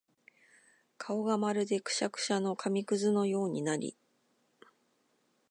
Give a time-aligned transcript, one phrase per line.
[0.97, 3.95] 顔がまるでくしゃくしゃの紙屑のようになり、